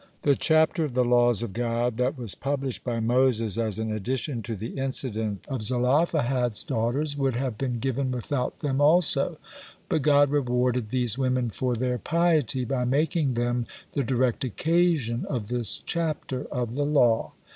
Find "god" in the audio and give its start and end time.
1.53-1.97, 10.01-10.31